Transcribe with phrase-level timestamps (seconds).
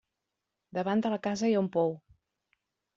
[0.79, 1.97] Davant de la casa hi ha un pou.